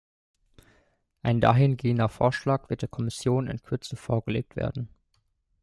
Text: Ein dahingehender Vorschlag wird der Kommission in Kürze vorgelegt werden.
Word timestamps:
Ein 1.21 1.41
dahingehender 1.41 2.09
Vorschlag 2.09 2.71
wird 2.71 2.81
der 2.81 2.89
Kommission 2.89 3.45
in 3.45 3.61
Kürze 3.61 3.95
vorgelegt 3.95 4.55
werden. 4.55 4.89